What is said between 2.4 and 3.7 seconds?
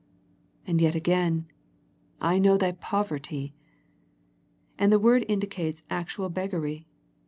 thy poverty."